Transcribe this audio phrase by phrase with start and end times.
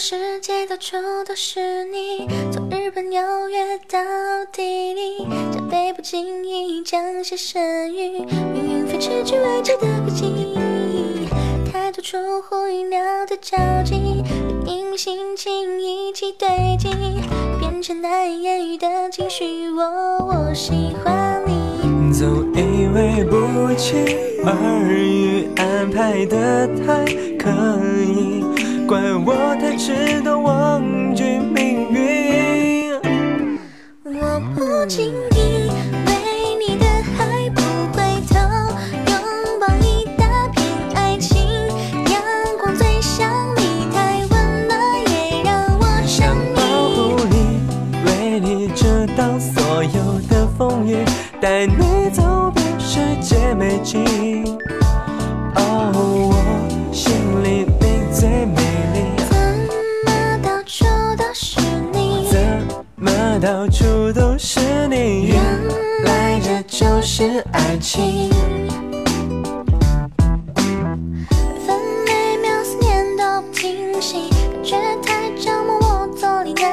[0.00, 0.96] 世界到处
[1.28, 3.20] 都是你，从日本纽
[3.50, 3.98] 约到
[4.50, 11.28] 地利，这杯不经意降下神谕，命运飞驰去未知的轨迹，
[11.70, 14.24] 太多出乎意料的交集，
[14.64, 16.48] 因为心情一起堆
[16.78, 16.88] 积，
[17.58, 19.68] 变成难以言喻的情绪。
[19.68, 19.82] 我
[20.24, 27.04] 我喜欢你，总以为不期而遇，安排的太
[27.36, 27.50] 刻
[28.06, 28.42] 意。
[28.90, 32.92] 怪我太迟钝，忘记命运。
[34.02, 35.70] 我不经意
[36.06, 36.10] 为
[36.58, 36.84] 你的
[37.16, 37.62] 海不
[37.94, 38.34] 回头，
[39.06, 39.14] 拥
[39.60, 40.66] 抱一大片
[40.96, 41.46] 爱情。
[42.10, 42.20] 阳
[42.60, 44.76] 光最像你，太温暖
[45.08, 46.60] 也让我想想保。
[46.88, 47.62] 护你，
[48.06, 50.96] 为你遮挡所有的风雨，
[51.40, 51.99] 带你
[63.50, 65.26] 到处都是你？
[65.26, 65.36] 原
[66.04, 68.30] 来这就是爱情。
[71.66, 76.70] 分每秒思念都不停息，感觉太折磨我坐立难，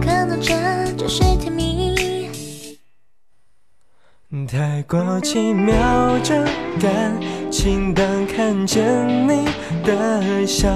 [0.00, 0.54] 可能这
[0.96, 2.78] 就是甜蜜。
[4.46, 5.76] 太过奇妙，
[6.22, 6.44] 这
[6.80, 8.80] 感情当看见
[9.28, 9.48] 你
[9.84, 10.68] 的笑，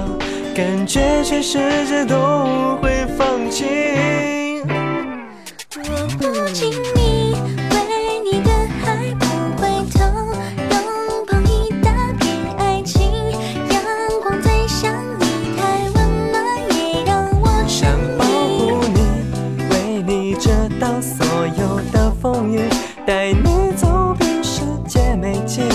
[0.56, 2.76] 感觉全世界都
[6.26, 7.36] 我不经意
[7.70, 7.76] 为
[8.24, 8.50] 你的
[8.86, 9.26] 爱不
[9.60, 9.98] 回头，
[10.70, 10.74] 拥
[11.26, 12.24] 抱一大片
[12.56, 13.12] 爱情。
[13.68, 13.76] 阳
[14.22, 15.62] 光最像你，太
[15.94, 16.34] 温暖
[16.78, 18.98] 也让我想想保护你。
[19.68, 21.26] 为你遮挡所
[21.58, 22.70] 有的风雨，
[23.04, 25.68] 带你走遍世界美景。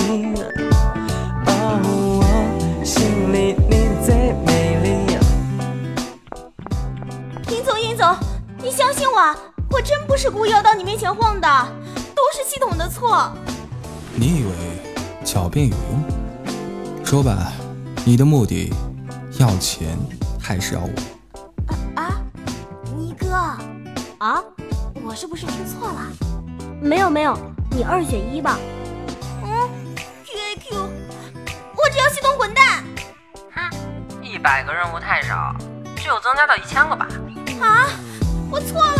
[1.46, 1.80] 哦，
[2.18, 4.88] 我心里你最美丽。
[7.54, 8.16] 尹总，尹总，
[8.58, 9.36] 你相信我，
[9.70, 11.48] 我真不是故意要到你面前晃的，
[12.14, 13.32] 都是系统的错。
[14.14, 14.50] 你以为
[15.24, 17.04] 狡辩有用？
[17.04, 17.52] 说吧，
[18.04, 18.72] 你的目的
[19.38, 19.96] 要钱
[20.40, 20.90] 还是要我？
[21.94, 22.20] 啊，
[22.96, 23.28] 尼哥，
[24.18, 24.42] 啊，
[25.04, 26.00] 我是不是听错了？
[26.82, 27.38] 没有没有，
[27.70, 28.58] 你二选一吧。
[29.44, 29.50] 嗯
[30.26, 30.76] ，QAQ，
[31.76, 32.84] 我只要系统滚蛋。
[33.54, 33.70] 哼，
[34.22, 35.54] 一百个任务太少，
[35.96, 37.06] 只有增加到一千个吧。
[37.60, 37.86] 啊，
[38.50, 38.99] 我错了。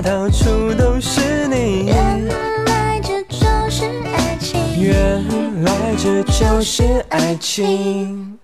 [0.00, 1.84] 么到处都是你？
[1.86, 3.38] 原来这就
[3.68, 3.84] 是
[4.14, 4.58] 爱情。
[4.80, 8.39] 原来这就是爱情。